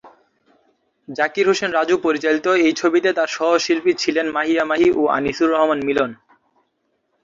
জাকির 1.07 1.45
হোসেন 1.49 1.69
রাজু 1.71 1.95
পরিচালিত 1.97 2.47
এই 2.65 2.73
ছবিতে 2.73 3.09
তার 3.13 3.29
সহশিল্পী 3.29 3.91
ছিলেন 3.93 4.27
মাহিয়া 4.31 4.63
মাহি 4.65 4.87
ও 4.91 5.01
আনিসুর 5.17 5.49
রহমান 5.51 5.79
মিলন। 5.87 6.11